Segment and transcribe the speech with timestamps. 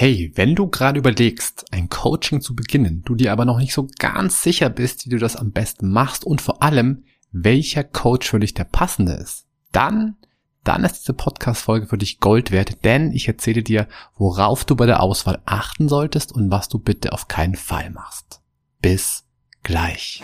[0.00, 3.88] Hey, wenn du gerade überlegst, ein Coaching zu beginnen, du dir aber noch nicht so
[3.98, 8.38] ganz sicher bist, wie du das am besten machst und vor allem, welcher Coach für
[8.38, 10.14] dich der passende ist, dann,
[10.62, 14.86] dann ist diese Podcast-Folge für dich Gold wert, denn ich erzähle dir, worauf du bei
[14.86, 18.40] der Auswahl achten solltest und was du bitte auf keinen Fall machst.
[18.80, 19.24] Bis
[19.64, 20.22] gleich.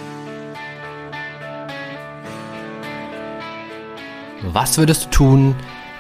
[4.53, 5.57] Was würdest du tun,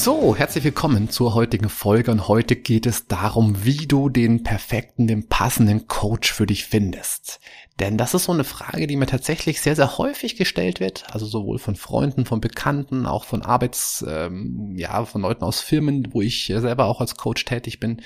[0.00, 5.08] So, herzlich willkommen zur heutigen Folge und heute geht es darum, wie du den perfekten,
[5.08, 7.40] den passenden Coach für dich findest.
[7.80, 11.26] Denn das ist so eine Frage, die mir tatsächlich sehr, sehr häufig gestellt wird, also
[11.26, 16.22] sowohl von Freunden, von Bekannten, auch von Arbeits, ähm, ja, von Leuten aus Firmen, wo
[16.22, 18.00] ich selber auch als Coach tätig bin.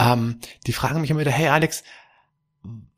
[0.00, 1.84] Ähm, die fragen mich immer wieder, hey Alex,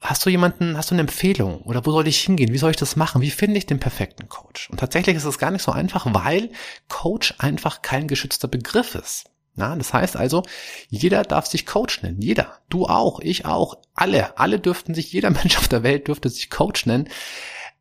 [0.00, 2.52] hast du jemanden, hast du eine Empfehlung oder wo soll ich hingehen?
[2.52, 3.22] Wie soll ich das machen?
[3.22, 4.70] Wie finde ich den perfekten Coach?
[4.70, 6.50] Und tatsächlich ist es gar nicht so einfach, weil
[6.88, 9.30] Coach einfach kein geschützter Begriff ist.
[9.54, 10.42] Na, das heißt also,
[10.88, 12.20] jeder darf sich Coach nennen.
[12.20, 12.58] Jeder.
[12.68, 13.76] Du auch, ich auch.
[13.94, 14.38] Alle.
[14.38, 17.08] Alle dürften sich, jeder Mensch auf der Welt dürfte sich Coach nennen.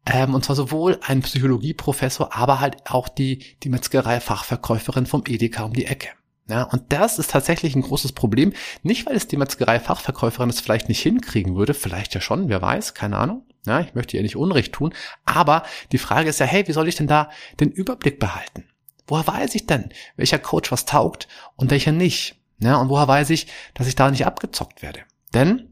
[0.05, 5.73] Ähm, und zwar sowohl ein Psychologieprofessor, aber halt auch die, die Metzgerei-Fachverkäuferin vom Edeka um
[5.73, 6.09] die Ecke.
[6.47, 8.53] Ja, und das ist tatsächlich ein großes Problem.
[8.83, 12.93] Nicht, weil es die Metzgerei-Fachverkäuferin es vielleicht nicht hinkriegen würde, vielleicht ja schon, wer weiß,
[12.93, 13.45] keine Ahnung.
[13.65, 14.93] Ja, ich möchte ihr nicht Unrecht tun.
[15.25, 18.65] Aber die Frage ist ja, hey, wie soll ich denn da den Überblick behalten?
[19.07, 22.35] Woher weiß ich denn, welcher Coach was taugt und welcher nicht?
[22.59, 25.01] Ja, und woher weiß ich, dass ich da nicht abgezockt werde?
[25.33, 25.71] Denn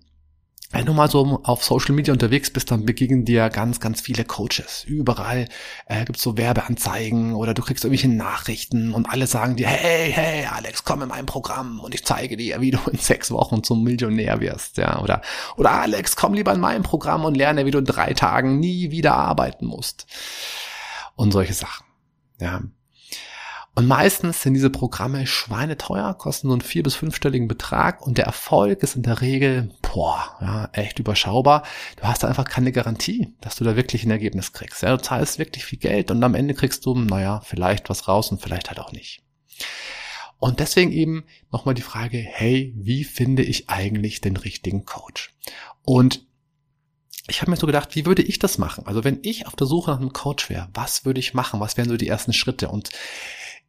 [0.74, 4.26] wenn du mal so auf Social Media unterwegs bist, dann begegnen dir ganz, ganz viele
[4.26, 4.84] Coaches.
[4.86, 5.48] Überall
[5.86, 10.48] äh, gibt's so Werbeanzeigen oder du kriegst irgendwelche Nachrichten und alle sagen dir, hey, hey,
[10.48, 13.84] Alex, komm in mein Programm und ich zeige dir, wie du in sechs Wochen zum
[13.84, 15.22] Millionär wirst, ja, oder,
[15.58, 18.90] oder Alex, komm lieber in mein Programm und lerne, wie du in drei Tagen nie
[18.90, 20.08] wieder arbeiten musst.
[21.16, 21.86] Und solche Sachen,
[22.42, 22.62] ja.
[23.76, 28.26] Und meistens sind diese Programme schweineteuer, kosten so einen vier- bis fünfstelligen Betrag und der
[28.26, 31.64] Erfolg ist in der Regel, boah, ja, echt überschaubar.
[31.96, 34.84] Du hast einfach keine Garantie, dass du da wirklich ein Ergebnis kriegst.
[34.84, 38.32] Ja, du zahlst wirklich viel Geld und am Ende kriegst du, naja, vielleicht was raus
[38.32, 39.24] und vielleicht halt auch nicht.
[40.38, 45.34] Und deswegen eben nochmal die Frage, hey, wie finde ich eigentlich den richtigen Coach?
[45.82, 46.28] Und
[47.28, 48.86] ich habe mir so gedacht, wie würde ich das machen?
[48.86, 51.60] Also wenn ich auf der Suche nach einem Coach wäre, was würde ich machen?
[51.60, 52.68] Was wären so die ersten Schritte?
[52.68, 52.90] Und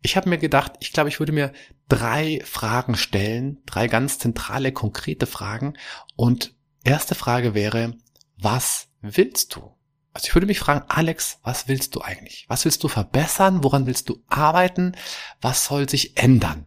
[0.05, 1.51] ich habe mir gedacht, ich glaube, ich würde mir
[1.89, 5.79] drei Fragen stellen, drei ganz zentrale, konkrete Fragen.
[6.15, 6.55] Und
[6.85, 7.95] erste Frage wäre,
[8.37, 9.75] was willst du?
[10.13, 12.45] Also ich würde mich fragen, Alex, was willst du eigentlich?
[12.49, 13.65] Was willst du verbessern?
[13.65, 14.93] Woran willst du arbeiten?
[15.41, 16.67] Was soll sich ändern?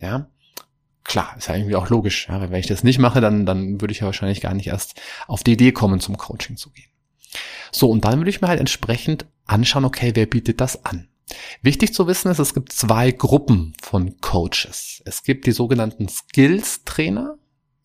[0.00, 0.30] Ja,
[1.02, 2.28] klar, ist ja irgendwie auch logisch.
[2.28, 4.94] Ja, wenn ich das nicht mache, dann, dann würde ich ja wahrscheinlich gar nicht erst
[5.26, 6.90] auf die Idee kommen, zum Coaching zu gehen.
[7.72, 11.08] So, und dann würde ich mir halt entsprechend anschauen, okay, wer bietet das an?
[11.62, 15.02] Wichtig zu wissen ist, es gibt zwei Gruppen von Coaches.
[15.04, 17.36] Es gibt die sogenannten Skills-Trainer.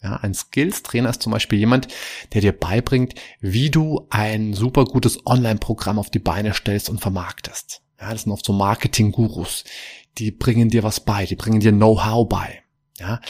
[0.02, 1.88] Ja, ein Skills-Trainer ist zum Beispiel jemand,
[2.34, 7.82] der dir beibringt, wie du ein super gutes Online-Programm auf die Beine stellst und vermarktest.
[8.00, 9.64] Ja, das sind oft so Marketing-Gurus.
[10.18, 12.64] Die bringen dir was bei, die bringen dir Know-how bei.
[13.00, 13.22] Ja,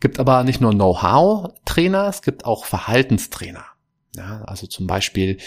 [0.00, 3.64] gibt aber nicht nur Know-how-Trainer, es gibt auch Verhaltenstrainer.
[4.16, 5.38] Ja, also zum Beispiel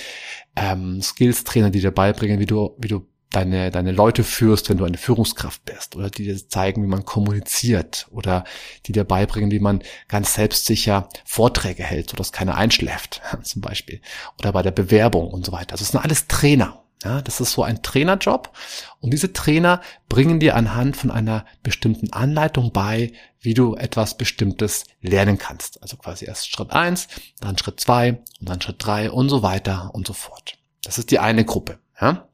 [0.56, 4.85] ähm, Skills-Trainer, die dir beibringen, wie du, wie du deine, deine Leute führst, wenn du
[4.85, 8.46] eine Führungskraft bist oder die dir zeigen, wie man kommuniziert oder
[8.85, 14.01] die dir beibringen, wie man ganz selbstsicher Vorträge hält, sodass keiner einschläft, zum Beispiel.
[14.40, 15.73] Oder bei der Bewerbung und so weiter.
[15.73, 16.81] Also es sind alles Trainer.
[17.03, 18.51] Ja, das ist so ein Trainerjob.
[19.00, 24.85] Und diese Trainer bringen dir anhand von einer bestimmten Anleitung bei, wie du etwas Bestimmtes
[25.02, 25.81] lernen kannst.
[25.84, 27.08] Also quasi erst Schritt eins,
[27.41, 30.58] dann Schritt zwei und dann Schritt drei und so weiter und so fort.
[30.84, 31.79] Das ist die eine Gruppe.
[32.02, 32.28] Ja?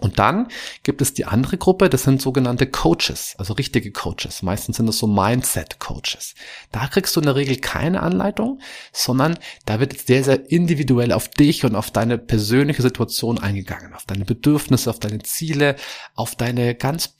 [0.00, 0.48] Und dann
[0.84, 4.42] gibt es die andere Gruppe, das sind sogenannte Coaches, also richtige Coaches.
[4.42, 6.34] Meistens sind das so Mindset-Coaches.
[6.70, 8.60] Da kriegst du in der Regel keine Anleitung,
[8.92, 14.04] sondern da wird sehr, sehr individuell auf dich und auf deine persönliche Situation eingegangen, auf
[14.06, 15.74] deine Bedürfnisse, auf deine Ziele,
[16.14, 17.16] auf deine ganz,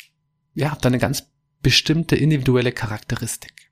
[0.54, 1.24] ja, deine ganz
[1.62, 3.67] bestimmte individuelle Charakteristik.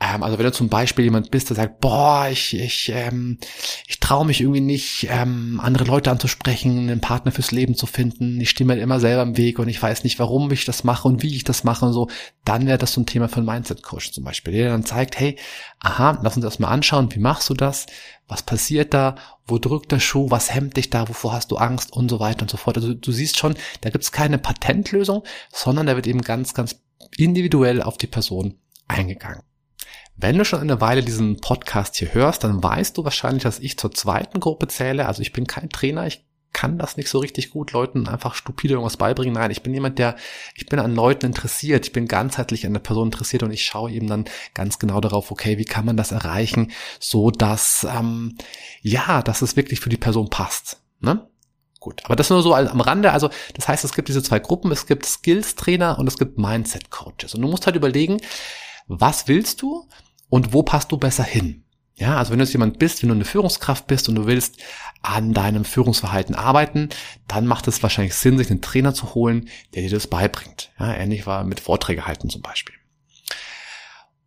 [0.00, 3.38] Ähm, also wenn du zum Beispiel jemand bist, der sagt, boah, ich, ich, ähm,
[3.86, 8.40] ich traue mich irgendwie nicht, ähm, andere Leute anzusprechen, einen Partner fürs Leben zu finden.
[8.40, 11.08] Ich stehe mir immer selber im Weg und ich weiß nicht, warum ich das mache
[11.08, 12.08] und wie ich das mache und so.
[12.44, 15.36] Dann wäre das so ein Thema für einen Mindset-Coach zum Beispiel, der dann zeigt, hey,
[15.80, 17.86] aha, lass uns das mal anschauen, wie machst du das?
[18.28, 19.16] Was passiert da?
[19.46, 20.30] Wo drückt der Schuh?
[20.30, 21.08] Was hemmt dich da?
[21.08, 21.92] Wovor hast du Angst?
[21.92, 22.76] Und so weiter und so fort.
[22.76, 26.76] Also du siehst schon, da gibt es keine Patentlösung, sondern da wird eben ganz, ganz
[27.16, 29.42] individuell auf die Person eingegangen.
[30.20, 33.78] Wenn du schon eine Weile diesen Podcast hier hörst, dann weißt du wahrscheinlich, dass ich
[33.78, 35.06] zur zweiten Gruppe zähle.
[35.06, 38.74] Also ich bin kein Trainer, ich kann das nicht so richtig gut, Leuten einfach stupide
[38.74, 39.34] irgendwas beibringen.
[39.34, 40.16] Nein, ich bin jemand, der,
[40.56, 43.92] ich bin an Leuten interessiert, ich bin ganzheitlich an der Person interessiert und ich schaue
[43.92, 44.24] eben dann
[44.54, 48.36] ganz genau darauf, okay, wie kann man das erreichen, so dass, ähm,
[48.82, 50.82] ja, dass es wirklich für die Person passt.
[50.98, 51.28] Ne?
[51.78, 53.12] Gut, aber das nur so am Rande.
[53.12, 57.36] Also das heißt, es gibt diese zwei Gruppen, es gibt Skills-Trainer und es gibt Mindset-Coaches.
[57.36, 58.20] Und du musst halt überlegen,
[58.88, 59.86] was willst du?
[60.28, 61.64] Und wo passt du besser hin?
[61.98, 64.58] Ja, also wenn du jetzt jemand bist, wenn du eine Führungskraft bist und du willst
[65.02, 66.90] an deinem Führungsverhalten arbeiten,
[67.26, 70.70] dann macht es wahrscheinlich Sinn, sich einen Trainer zu holen, der dir das beibringt.
[70.78, 72.76] Ja, ähnlich war mit Vorträge halten zum Beispiel.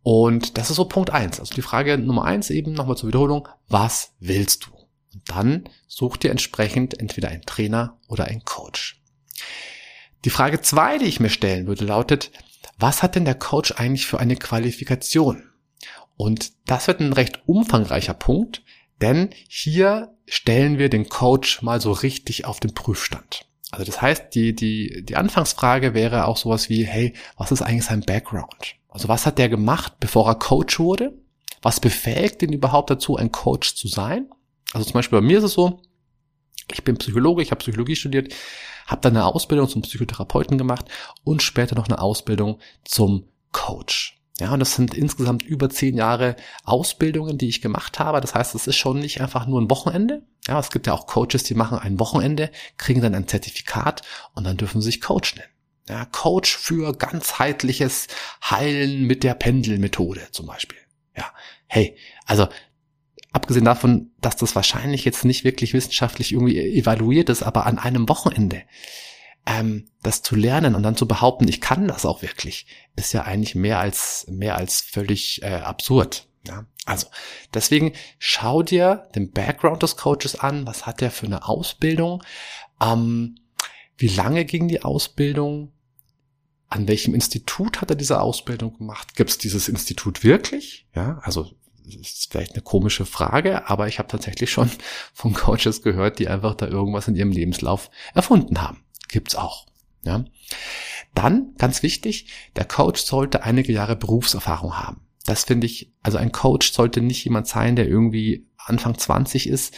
[0.02, 1.40] Und das ist so Punkt eins.
[1.40, 3.48] Also die Frage Nummer eins eben nochmal zur Wiederholung.
[3.68, 4.70] Was willst du?
[5.14, 9.00] Und dann such dir entsprechend entweder einen Trainer oder einen Coach.
[10.24, 12.32] Die Frage zwei, die ich mir stellen würde, lautet,
[12.78, 15.51] was hat denn der Coach eigentlich für eine Qualifikation?
[16.22, 18.62] Und das wird ein recht umfangreicher Punkt,
[19.00, 23.44] denn hier stellen wir den Coach mal so richtig auf den Prüfstand.
[23.72, 27.86] Also das heißt, die, die, die Anfangsfrage wäre auch sowas wie, hey, was ist eigentlich
[27.86, 28.76] sein Background?
[28.88, 31.12] Also was hat der gemacht, bevor er Coach wurde?
[31.60, 34.30] Was befähigt ihn überhaupt dazu, ein Coach zu sein?
[34.72, 35.82] Also zum Beispiel bei mir ist es so,
[36.72, 38.32] ich bin Psychologe, ich habe Psychologie studiert,
[38.86, 40.84] habe dann eine Ausbildung zum Psychotherapeuten gemacht
[41.24, 44.21] und später noch eine Ausbildung zum Coach.
[44.40, 48.20] Ja, und das sind insgesamt über zehn Jahre Ausbildungen, die ich gemacht habe.
[48.20, 50.22] Das heißt, es ist schon nicht einfach nur ein Wochenende.
[50.46, 54.02] Ja, es gibt ja auch Coaches, die machen ein Wochenende, kriegen dann ein Zertifikat
[54.34, 55.48] und dann dürfen sie sich Coach nennen.
[55.88, 58.06] Ja, Coach für ganzheitliches
[58.48, 60.78] Heilen mit der Pendelmethode zum Beispiel.
[61.16, 61.26] Ja,
[61.66, 62.48] hey, also
[63.32, 68.08] abgesehen davon, dass das wahrscheinlich jetzt nicht wirklich wissenschaftlich irgendwie evaluiert ist, aber an einem
[68.08, 68.62] Wochenende
[69.46, 72.66] ähm, das zu lernen und dann zu behaupten, ich kann das auch wirklich,
[72.96, 76.28] ist ja eigentlich mehr als mehr als völlig äh, absurd.
[76.46, 77.06] Ja, also
[77.54, 80.66] deswegen schau dir den Background des Coaches an.
[80.66, 82.22] Was hat er für eine Ausbildung?
[82.80, 83.36] Ähm,
[83.96, 85.72] wie lange ging die Ausbildung?
[86.68, 89.14] An welchem Institut hat er diese Ausbildung gemacht?
[89.14, 90.88] Gibt es dieses Institut wirklich?
[90.96, 91.52] Ja, also
[91.84, 94.70] ist vielleicht eine komische Frage, aber ich habe tatsächlich schon
[95.12, 99.66] von Coaches gehört, die einfach da irgendwas in ihrem Lebenslauf erfunden haben gibt's auch.
[100.04, 100.24] Ja.
[101.14, 102.26] Dann, ganz wichtig,
[102.56, 105.02] der Coach sollte einige Jahre Berufserfahrung haben.
[105.26, 109.74] Das finde ich, also ein Coach sollte nicht jemand sein, der irgendwie Anfang 20 ist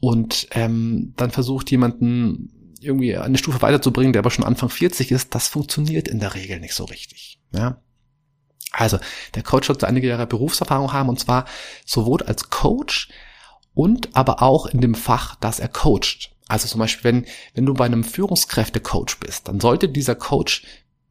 [0.00, 5.34] und ähm, dann versucht jemanden irgendwie eine Stufe weiterzubringen, der aber schon Anfang 40 ist.
[5.34, 7.40] Das funktioniert in der Regel nicht so richtig.
[7.52, 7.80] Ja.
[8.70, 8.98] Also,
[9.34, 11.46] der Coach sollte einige Jahre Berufserfahrung haben und zwar
[11.84, 13.08] sowohl als Coach
[13.74, 16.34] und aber auch in dem Fach, das er coacht.
[16.48, 20.64] Also zum Beispiel, wenn, wenn du bei einem Führungskräftecoach bist, dann sollte dieser Coach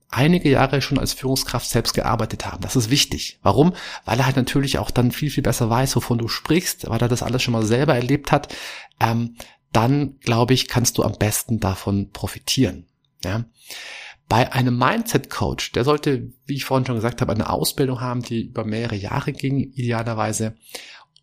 [0.10, 2.62] einige Jahre schon als Führungskraft selbst gearbeitet haben.
[2.62, 3.40] Das ist wichtig.
[3.44, 3.74] Warum?
[4.06, 7.10] Weil er halt natürlich auch dann viel, viel besser weiß, wovon du sprichst, weil er
[7.10, 8.54] das alles schon mal selber erlebt hat.
[9.00, 9.36] Ähm,
[9.74, 12.88] dann, glaube ich, kannst du am besten davon profitieren.
[13.24, 13.46] Ja?
[14.30, 18.48] Bei einem Mindset-Coach, der sollte, wie ich vorhin schon gesagt habe, eine Ausbildung haben, die
[18.48, 20.56] über mehrere Jahre ging, idealerweise.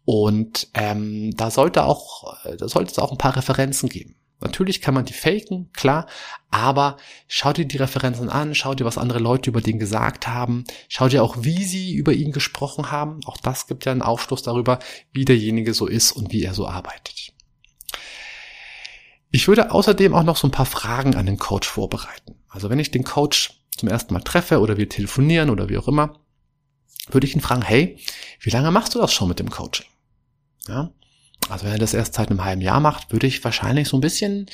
[0.05, 4.17] Und ähm, da sollte auch, da sollte es auch ein paar Referenzen geben.
[4.41, 6.07] Natürlich kann man die faken, klar,
[6.51, 10.65] aber schau dir die Referenzen an, schau dir, was andere Leute über den gesagt haben,
[10.89, 13.21] schau dir auch, wie sie über ihn gesprochen haben.
[13.25, 14.81] Auch das gibt ja einen Aufschluss darüber,
[15.13, 17.33] wie derjenige so ist und wie er so arbeitet.
[19.31, 22.37] Ich würde außerdem auch noch so ein paar Fragen an den Coach vorbereiten.
[22.49, 25.89] Also wenn ich den Coach zum ersten Mal treffe oder wir telefonieren oder wie auch
[25.89, 26.21] immer,
[27.11, 27.99] würde ich ihn fragen, hey,
[28.41, 29.87] wie lange machst du das schon mit dem Coaching?
[30.69, 30.91] Ja?
[31.49, 34.01] Also wenn er das erst seit einem halben Jahr macht, würde ich wahrscheinlich so ein
[34.01, 34.47] bisschen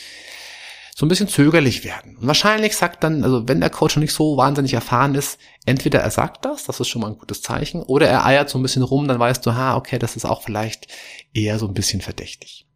[1.01, 2.19] so ein bisschen zögerlich werden.
[2.19, 6.01] Und wahrscheinlich sagt dann, also wenn der Coach noch nicht so wahnsinnig erfahren ist, entweder
[6.01, 8.63] er sagt das, das ist schon mal ein gutes Zeichen, oder er eiert so ein
[8.63, 10.89] bisschen rum, dann weißt du, ha, okay, das ist auch vielleicht
[11.33, 12.67] eher so ein bisschen verdächtig.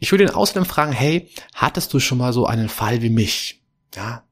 [0.00, 3.62] Ich würde ihn außerdem fragen, hey, hattest du schon mal so einen Fall wie mich?
[3.94, 4.24] Ja?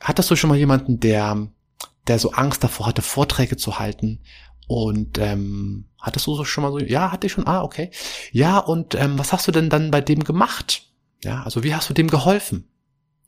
[0.00, 1.46] Hattest du schon mal jemanden, der,
[2.06, 4.22] der so Angst davor hatte, Vorträge zu halten
[4.66, 7.90] und ähm, hattest du schon mal so, ja, hatte ich schon, ah, okay.
[8.32, 10.82] Ja, und ähm, was hast du denn dann bei dem gemacht?
[11.22, 12.68] Ja, also wie hast du dem geholfen?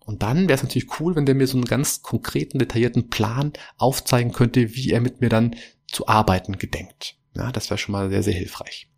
[0.05, 3.53] Und dann wäre es natürlich cool, wenn der mir so einen ganz konkreten, detaillierten Plan
[3.77, 5.55] aufzeigen könnte, wie er mit mir dann
[5.87, 7.17] zu arbeiten gedenkt.
[7.37, 8.89] Ja, das wäre schon mal sehr, sehr hilfreich.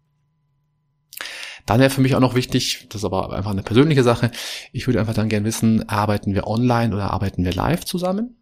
[1.66, 4.30] Dann wäre für mich auch noch wichtig, das ist aber einfach eine persönliche Sache,
[4.72, 8.36] ich würde einfach dann gerne wissen, arbeiten wir online oder arbeiten wir live zusammen?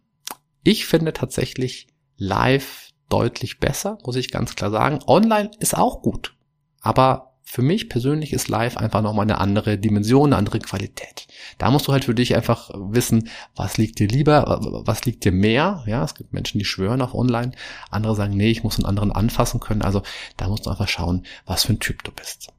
[0.63, 1.87] Ich finde tatsächlich
[2.17, 4.99] live deutlich besser, muss ich ganz klar sagen.
[5.07, 6.35] Online ist auch gut,
[6.81, 11.25] aber für mich persönlich ist live einfach nochmal eine andere Dimension, eine andere Qualität.
[11.57, 15.31] Da musst du halt für dich einfach wissen, was liegt dir lieber, was liegt dir
[15.31, 15.83] mehr.
[15.87, 17.53] Ja, es gibt Menschen, die schwören auf online.
[17.89, 19.81] Andere sagen, nee, ich muss einen anderen anfassen können.
[19.81, 20.03] Also
[20.37, 22.49] da musst du einfach schauen, was für ein Typ du bist.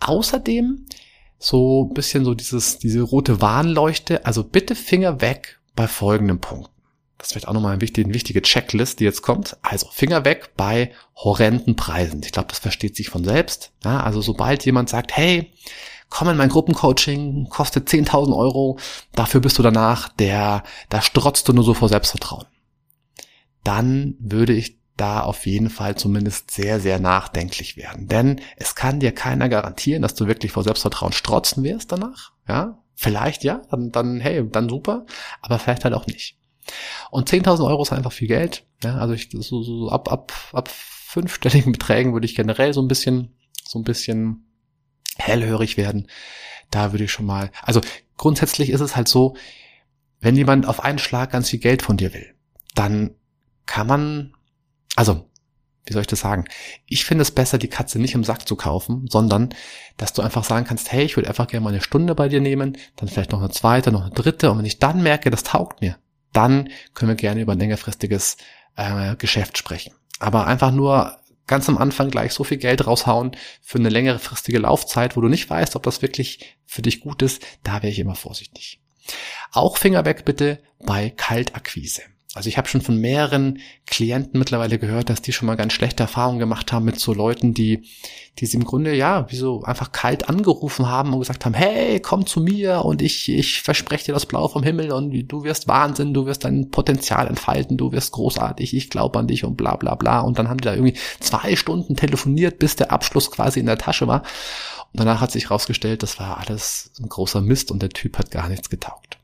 [0.00, 0.84] Außerdem
[1.38, 4.26] so bisschen so dieses, diese rote Warnleuchte.
[4.26, 6.70] Also bitte Finger weg bei folgendem Punkt.
[7.24, 9.56] Das wird auch nochmal eine wichtige, eine wichtige Checklist, die jetzt kommt.
[9.62, 12.20] Also Finger weg bei horrenden Preisen.
[12.22, 13.72] Ich glaube, das versteht sich von selbst.
[13.82, 15.50] Ja, also sobald jemand sagt, hey,
[16.10, 18.78] komm in mein Gruppencoaching, kostet 10.000 Euro,
[19.14, 22.44] dafür bist du danach, der, da strotzt du nur so vor Selbstvertrauen.
[23.62, 28.06] Dann würde ich da auf jeden Fall zumindest sehr, sehr nachdenklich werden.
[28.06, 32.32] Denn es kann dir keiner garantieren, dass du wirklich vor Selbstvertrauen strotzen wirst danach.
[32.46, 35.06] Ja, vielleicht ja, dann, dann hey, dann super,
[35.40, 36.36] aber vielleicht halt auch nicht.
[37.10, 38.64] Und 10.000 Euro ist einfach viel Geld.
[38.82, 42.88] Ja, also ich, so, so ab, ab, ab fünfstelligen Beträgen würde ich generell so ein
[42.88, 43.34] bisschen,
[43.66, 44.46] so ein bisschen
[45.16, 46.08] hellhörig werden.
[46.70, 47.80] Da würde ich schon mal, also
[48.16, 49.36] grundsätzlich ist es halt so,
[50.20, 52.34] wenn jemand auf einen Schlag ganz viel Geld von dir will,
[52.74, 53.14] dann
[53.66, 54.34] kann man,
[54.96, 55.30] also,
[55.86, 56.44] wie soll ich das sagen?
[56.86, 59.50] Ich finde es besser, die Katze nicht im Sack zu kaufen, sondern,
[59.96, 62.40] dass du einfach sagen kannst, hey, ich würde einfach gerne mal eine Stunde bei dir
[62.40, 65.42] nehmen, dann vielleicht noch eine zweite, noch eine dritte, und wenn ich dann merke, das
[65.42, 65.98] taugt mir,
[66.34, 68.36] dann können wir gerne über ein längerfristiges
[68.76, 69.94] äh, Geschäft sprechen.
[70.18, 75.16] Aber einfach nur ganz am Anfang gleich so viel Geld raushauen für eine längerfristige Laufzeit,
[75.16, 78.14] wo du nicht weißt, ob das wirklich für dich gut ist, da wäre ich immer
[78.14, 78.80] vorsichtig.
[79.52, 82.02] Auch Finger weg bitte bei Kaltakquise.
[82.34, 86.02] Also ich habe schon von mehreren Klienten mittlerweile gehört, dass die schon mal ganz schlechte
[86.02, 87.84] Erfahrungen gemacht haben mit so Leuten, die,
[88.40, 92.00] die sie im Grunde ja, wie so einfach kalt angerufen haben und gesagt haben, hey,
[92.00, 95.68] komm zu mir und ich, ich verspreche dir das Blau vom Himmel und du wirst
[95.68, 99.76] Wahnsinn, du wirst dein Potenzial entfalten, du wirst großartig, ich glaube an dich und bla
[99.76, 100.18] bla bla.
[100.20, 103.78] Und dann haben die da irgendwie zwei Stunden telefoniert, bis der Abschluss quasi in der
[103.78, 104.22] Tasche war.
[104.92, 108.32] Und danach hat sich herausgestellt, das war alles ein großer Mist und der Typ hat
[108.32, 109.18] gar nichts getaugt.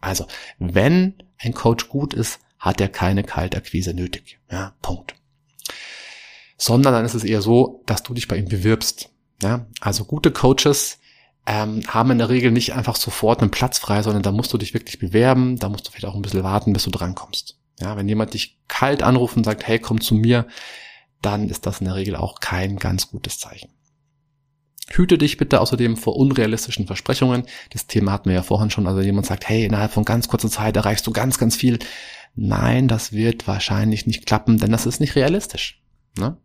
[0.00, 0.26] Also,
[0.58, 4.38] wenn ein Coach gut ist, hat er keine Kaltakquise nötig.
[4.50, 5.14] Ja, Punkt.
[6.56, 9.10] Sondern dann ist es eher so, dass du dich bei ihm bewirbst.
[9.42, 10.98] Ja, also gute Coaches
[11.44, 14.56] ähm, haben in der Regel nicht einfach sofort einen Platz frei, sondern da musst du
[14.56, 17.58] dich wirklich bewerben, da musst du vielleicht auch ein bisschen warten, bis du drankommst.
[17.80, 20.46] Ja, wenn jemand dich kalt anruft und sagt, hey, komm zu mir,
[21.20, 23.68] dann ist das in der Regel auch kein ganz gutes Zeichen.
[24.90, 27.44] Hüte dich bitte außerdem vor unrealistischen Versprechungen.
[27.70, 28.86] Das Thema hatten wir ja vorhin schon.
[28.86, 31.78] Also jemand sagt, hey, innerhalb von ganz kurzer Zeit erreichst du ganz, ganz viel.
[32.34, 35.82] Nein, das wird wahrscheinlich nicht klappen, denn das ist nicht realistisch.
[36.18, 36.36] Ne?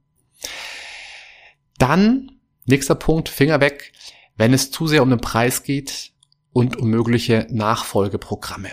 [1.77, 2.31] Dann,
[2.65, 3.91] nächster Punkt, Finger weg,
[4.35, 6.11] wenn es zu sehr um den Preis geht
[6.53, 8.69] und um mögliche Nachfolgeprogramme.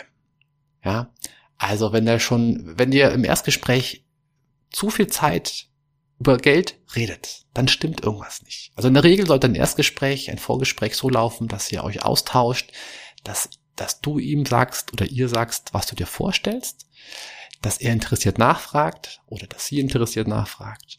[0.84, 1.12] Ja,
[1.58, 4.04] also wenn der schon, wenn ihr im Erstgespräch
[4.70, 5.68] zu viel Zeit
[6.18, 8.72] über Geld redet, dann stimmt irgendwas nicht.
[8.74, 12.72] Also in der Regel sollte ein Erstgespräch, ein Vorgespräch so laufen, dass ihr euch austauscht,
[13.24, 16.85] dass, dass du ihm sagst oder ihr sagst, was du dir vorstellst,
[17.62, 20.98] dass er interessiert nachfragt oder dass sie interessiert nachfragt.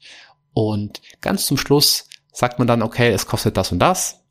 [0.54, 4.22] Und ganz zum Schluss sagt man dann, okay, es kostet das und das,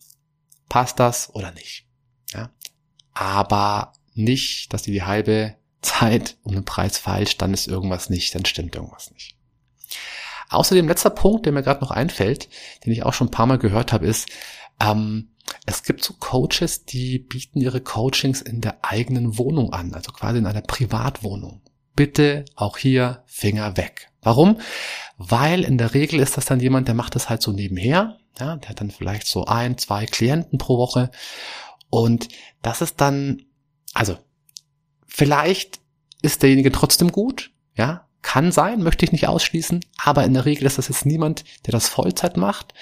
[0.69, 1.87] passt das oder nicht.
[2.33, 2.51] Ja?
[3.15, 8.35] Aber nicht, dass die die halbe Zeit um den Preis falsch, dann ist irgendwas nicht,
[8.35, 9.37] dann stimmt irgendwas nicht.
[10.49, 12.49] Außerdem letzter Punkt, der mir gerade noch einfällt,
[12.85, 14.29] den ich auch schon ein paar Mal gehört habe, ist,
[14.81, 15.31] ähm,
[15.65, 20.39] es gibt so Coaches, die bieten ihre Coachings in der eigenen Wohnung an, also quasi
[20.39, 21.63] in einer Privatwohnung.
[21.95, 24.11] Bitte auch hier Finger weg.
[24.23, 24.59] Warum?
[25.19, 28.19] Weil in der Regel ist das dann jemand, der macht das halt so nebenher.
[28.39, 31.11] Ja, der hat dann vielleicht so ein, zwei Klienten pro Woche.
[31.89, 32.29] Und
[32.61, 33.43] das ist dann,
[33.95, 34.19] also,
[35.07, 35.81] vielleicht
[36.23, 40.67] ist derjenige trotzdem gut, ja, kann sein, möchte ich nicht ausschließen, aber in der Regel
[40.67, 42.75] ist das jetzt niemand, der das Vollzeit macht.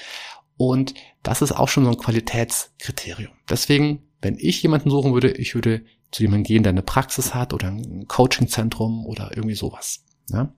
[0.56, 3.32] Und das ist auch schon so ein Qualitätskriterium.
[3.48, 7.52] Deswegen, wenn ich jemanden suchen würde, ich würde zu jemandem gehen, der eine Praxis hat
[7.52, 10.04] oder ein Coachingzentrum oder irgendwie sowas.
[10.30, 10.54] Ja?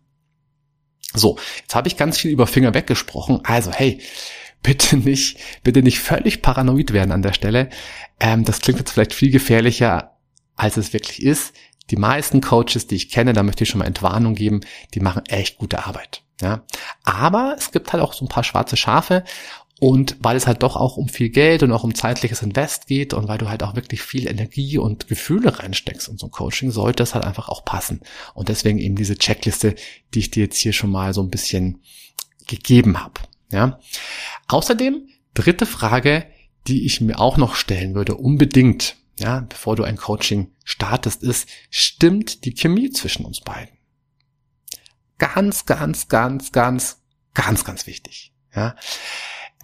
[1.14, 3.40] So, jetzt habe ich ganz viel über Finger weggesprochen.
[3.44, 4.00] Also, hey,
[4.62, 7.70] bitte nicht, bitte nicht völlig paranoid werden an der Stelle.
[8.20, 10.18] Ähm, das klingt jetzt vielleicht viel gefährlicher,
[10.56, 11.54] als es wirklich ist
[11.90, 14.60] die meisten Coaches, die ich kenne, da möchte ich schon mal Entwarnung geben,
[14.94, 16.22] die machen echt gute Arbeit.
[16.40, 16.64] Ja,
[17.02, 19.24] aber es gibt halt auch so ein paar schwarze Schafe
[19.78, 23.12] und weil es halt doch auch um viel Geld und auch um zeitliches Invest geht
[23.12, 26.70] und weil du halt auch wirklich viel Energie und Gefühle reinsteckst in so ein Coaching,
[26.70, 28.00] sollte es halt einfach auch passen.
[28.34, 29.74] Und deswegen eben diese Checkliste,
[30.14, 31.82] die ich dir jetzt hier schon mal so ein bisschen
[32.46, 33.20] gegeben habe.
[33.50, 33.78] Ja.
[34.48, 36.24] Außerdem Dritte Frage,
[36.66, 41.46] die ich mir auch noch stellen würde, unbedingt, ja, bevor du ein Coaching startest, ist,
[41.68, 43.76] stimmt die Chemie zwischen uns beiden?
[45.18, 47.02] Ganz, ganz, ganz, ganz,
[47.34, 48.32] ganz, ganz wichtig.
[48.54, 48.76] Ja.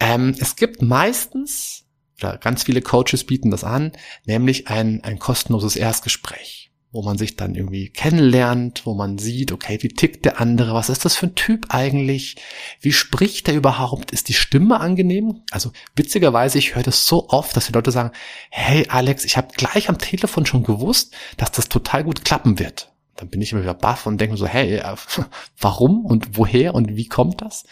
[0.03, 1.85] Ähm, es gibt meistens,
[2.19, 3.93] oder ganz viele Coaches bieten das an,
[4.25, 9.79] nämlich ein, ein kostenloses Erstgespräch wo man sich dann irgendwie kennenlernt, wo man sieht, okay,
[9.81, 12.35] wie tickt der andere, was ist das für ein Typ eigentlich,
[12.81, 15.41] wie spricht er überhaupt, ist die Stimme angenehm?
[15.49, 18.11] Also witzigerweise, ich höre das so oft, dass die Leute sagen,
[18.51, 22.93] hey Alex, ich habe gleich am Telefon schon gewusst, dass das total gut klappen wird.
[23.15, 24.95] Dann bin ich immer wieder baff und denke so, hey, äh,
[25.59, 27.65] warum und woher und wie kommt das?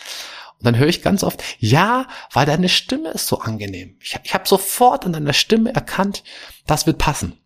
[0.61, 3.97] Und dann höre ich ganz oft, ja, weil deine Stimme ist so angenehm.
[4.01, 6.23] Ich, ich habe sofort an deiner Stimme erkannt,
[6.65, 7.37] das wird passen.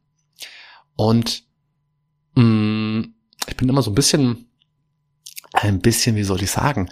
[0.96, 1.46] Und
[2.36, 3.02] Mm,
[3.48, 4.50] ich bin immer so ein bisschen,
[5.54, 6.90] ein bisschen, wie soll ich sagen,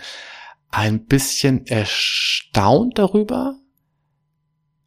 [0.70, 3.60] ein bisschen erstaunt darüber.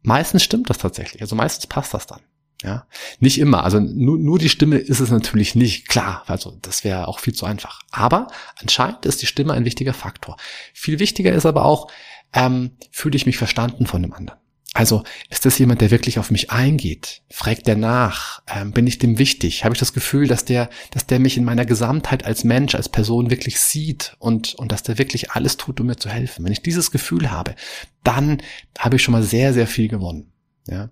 [0.01, 1.21] Meistens stimmt das tatsächlich.
[1.21, 2.21] Also meistens passt das dann.
[2.63, 2.87] Ja,
[3.19, 3.63] nicht immer.
[3.63, 5.87] Also nur, nur die Stimme ist es natürlich nicht.
[5.87, 7.81] Klar, also das wäre auch viel zu einfach.
[7.91, 8.27] Aber
[8.59, 10.37] anscheinend ist die Stimme ein wichtiger Faktor.
[10.73, 11.91] Viel wichtiger ist aber auch,
[12.33, 14.39] ähm, fühle ich mich verstanden von dem anderen.
[14.73, 17.23] Also ist das jemand, der wirklich auf mich eingeht?
[17.31, 18.43] Fragt der nach?
[18.47, 19.63] Ähm, bin ich dem wichtig?
[19.63, 22.89] Habe ich das Gefühl, dass der, dass der mich in meiner Gesamtheit als Mensch, als
[22.89, 26.45] Person wirklich sieht und, und dass der wirklich alles tut, um mir zu helfen?
[26.45, 27.55] Wenn ich dieses Gefühl habe,
[28.03, 28.41] dann
[28.77, 30.31] habe ich schon mal sehr, sehr viel gewonnen.
[30.67, 30.89] Ja.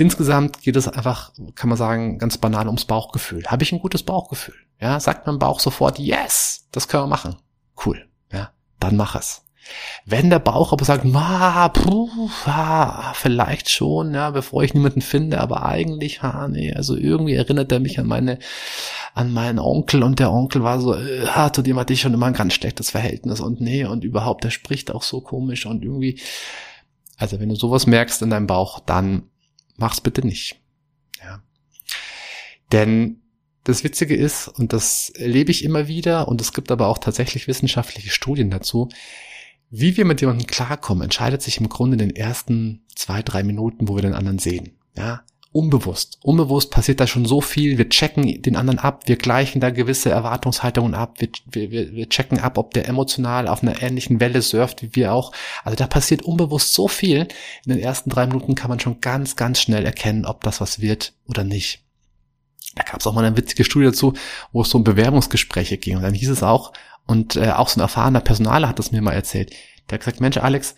[0.00, 3.44] Insgesamt geht es einfach, kann man sagen, ganz banal ums Bauchgefühl.
[3.48, 4.54] Habe ich ein gutes Bauchgefühl?
[4.80, 7.34] Ja, sagt mein Bauch sofort, yes, das können wir machen.
[7.84, 8.06] Cool.
[8.32, 9.42] Ja, dann mach es.
[10.06, 12.08] Wenn der Bauch aber sagt, ma, puh,
[12.46, 17.72] ah, vielleicht schon, ja, bevor ich niemanden finde, aber eigentlich, ah, nee, also irgendwie erinnert
[17.72, 18.38] er mich an meine,
[19.14, 22.26] an meinen Onkel und der Onkel war so, äh, zu dem hatte ich schon immer
[22.26, 26.20] ein ganz schlechtes Verhältnis und nee, und überhaupt, der spricht auch so komisch und irgendwie,
[27.16, 29.24] also wenn du sowas merkst in deinem Bauch, dann
[29.78, 30.60] mach's bitte nicht.
[31.22, 31.42] Ja.
[32.70, 33.22] Denn
[33.64, 37.48] das Witzige ist, und das erlebe ich immer wieder, und es gibt aber auch tatsächlich
[37.48, 38.88] wissenschaftliche Studien dazu,
[39.70, 43.88] wie wir mit jemandem klarkommen, entscheidet sich im Grunde in den ersten zwei, drei Minuten,
[43.88, 44.78] wo wir den anderen sehen.
[44.96, 46.18] Ja, unbewusst.
[46.22, 47.78] Unbewusst passiert da schon so viel.
[47.78, 52.38] Wir checken den anderen ab, wir gleichen da gewisse Erwartungshaltungen ab, wir, wir, wir checken
[52.38, 55.32] ab, ob der emotional auf einer ähnlichen Welle surft wie wir auch.
[55.64, 57.28] Also da passiert unbewusst so viel.
[57.64, 60.80] In den ersten drei Minuten kann man schon ganz, ganz schnell erkennen, ob das was
[60.80, 61.80] wird oder nicht.
[62.74, 64.14] Da gab es auch mal eine witzige Studie dazu,
[64.52, 65.96] wo es so um Bewerbungsgespräche ging.
[65.96, 66.72] Und dann hieß es auch,
[67.06, 69.50] und äh, auch so ein erfahrener Personaler hat das mir mal erzählt.
[69.88, 70.74] Der hat gesagt, Mensch, Alex,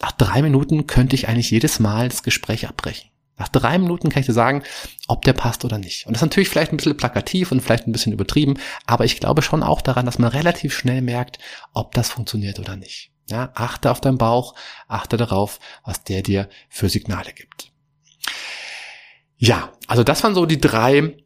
[0.00, 3.10] nach drei Minuten könnte ich eigentlich jedes Mal das Gespräch abbrechen.
[3.36, 4.62] Nach drei Minuten kann ich dir sagen,
[5.08, 6.06] ob der passt oder nicht.
[6.06, 9.18] Und das ist natürlich vielleicht ein bisschen plakativ und vielleicht ein bisschen übertrieben, aber ich
[9.18, 11.38] glaube schon auch daran, dass man relativ schnell merkt,
[11.72, 13.10] ob das funktioniert oder nicht.
[13.28, 14.54] Ja, achte auf deinen Bauch,
[14.86, 17.72] achte darauf, was der dir für Signale gibt.
[19.36, 21.16] Ja, also das waren so die drei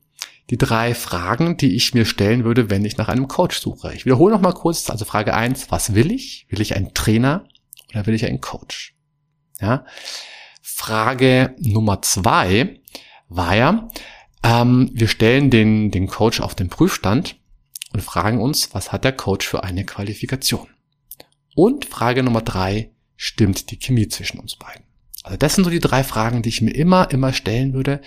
[0.51, 3.93] die drei Fragen, die ich mir stellen würde, wenn ich nach einem Coach suche.
[3.95, 6.47] Ich wiederhole noch mal kurz, also Frage eins: was will ich?
[6.49, 7.47] Will ich einen Trainer
[7.91, 8.95] oder will ich einen Coach?
[9.61, 9.85] Ja.
[10.75, 12.81] Frage Nummer zwei
[13.29, 13.89] war ja,
[14.45, 17.37] ähm, wir stellen den, den Coach auf den Prüfstand
[17.95, 20.69] und fragen uns, was hat der Coach für eine Qualifikation?
[21.55, 24.85] Und Frage Nummer drei, stimmt die Chemie zwischen uns beiden?
[25.25, 28.03] Also das sind so die drei Fragen, die ich mir immer, immer stellen würde.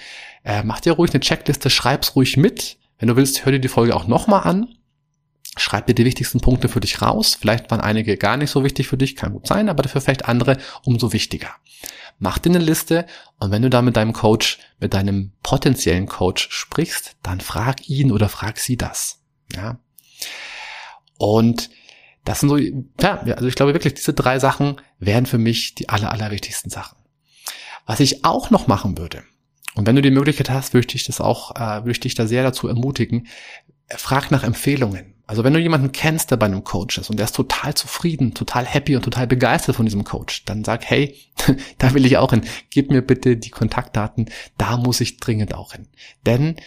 [0.45, 2.77] Äh, mach dir ruhig eine Checkliste, schreib's ruhig mit.
[2.99, 4.67] Wenn du willst, hör dir die Folge auch nochmal an.
[5.57, 7.35] Schreib dir die wichtigsten Punkte für dich raus.
[7.39, 10.25] Vielleicht waren einige gar nicht so wichtig für dich, kann gut sein, aber dafür vielleicht
[10.25, 11.49] andere umso wichtiger.
[12.23, 13.07] Mach dir eine Liste
[13.39, 18.11] und wenn du da mit deinem Coach, mit deinem potenziellen Coach sprichst, dann frag ihn
[18.11, 19.23] oder frag sie das.
[19.55, 19.79] Ja.
[21.17, 21.71] Und
[22.23, 25.89] das sind so, ja, also ich glaube wirklich, diese drei Sachen wären für mich die
[25.89, 26.95] aller, aller wichtigsten Sachen.
[27.87, 29.23] Was ich auch noch machen würde,
[29.73, 32.13] und wenn du die Möglichkeit hast, würde ich dich das auch, äh, würde ich dich
[32.13, 33.27] da sehr dazu ermutigen,
[33.97, 35.15] frag nach Empfehlungen.
[35.27, 38.33] Also wenn du jemanden kennst, der bei einem Coach ist und der ist total zufrieden,
[38.33, 41.15] total happy und total begeistert von diesem Coach, dann sag, hey,
[41.77, 42.41] da will ich auch hin.
[42.69, 45.87] Gib mir bitte die Kontaktdaten, da muss ich dringend auch hin.
[46.25, 46.57] Denn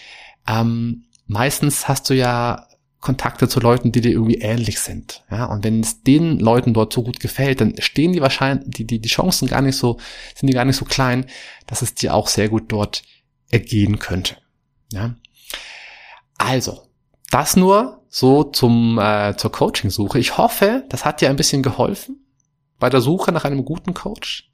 [0.48, 2.66] ähm, meistens hast du ja
[3.04, 5.24] Kontakte zu Leuten, die dir irgendwie ähnlich sind.
[5.30, 8.86] Ja, und wenn es den Leuten dort so gut gefällt, dann stehen die wahrscheinlich, die,
[8.86, 9.98] die, die Chancen gar nicht so,
[10.34, 11.26] sind die gar nicht so klein,
[11.66, 13.02] dass es dir auch sehr gut dort
[13.50, 14.38] ergehen könnte.
[14.90, 15.16] Ja.
[16.38, 16.88] Also,
[17.34, 20.20] das nur so zum, äh, zur Coaching-Suche.
[20.20, 22.24] Ich hoffe, das hat dir ein bisschen geholfen
[22.78, 24.52] bei der Suche nach einem guten Coach.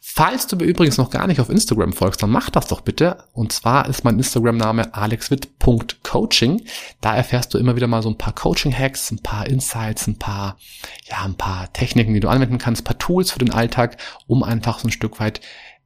[0.00, 3.24] Falls du mir übrigens noch gar nicht auf Instagram folgst, dann mach das doch bitte.
[3.32, 6.62] Und zwar ist mein Instagram-Name alexwitt.coaching.
[7.00, 10.56] Da erfährst du immer wieder mal so ein paar Coaching-Hacks, ein paar Insights, ein paar,
[11.10, 13.96] ja, ein paar Techniken, die du anwenden kannst, ein paar Tools für den Alltag,
[14.28, 15.40] um einfach so ein Stück weit,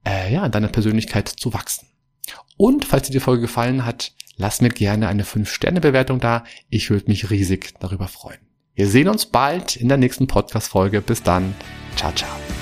[0.07, 1.89] äh, ja, in deiner Persönlichkeit zu wachsen.
[2.59, 6.45] Und falls dir die Folge gefallen hat, lass mir gerne eine 5-Sterne-Bewertung da.
[6.71, 8.39] Ich würde mich riesig darüber freuen.
[8.75, 11.03] Wir sehen uns bald in der nächsten Podcast-Folge.
[11.03, 11.55] Bis dann.
[11.97, 12.58] Ciao, ciao.